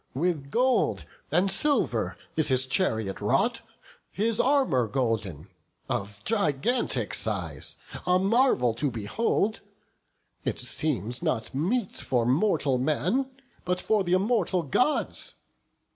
[0.15, 3.61] With gold and silver is his chariot wrought,
[4.11, 5.47] His armour golden,
[5.87, 7.75] of gigantic size,
[8.07, 9.61] A marvel to behold!
[10.43, 13.29] it seems not meet For mortal man,
[13.63, 15.35] but for th' immortal Gods.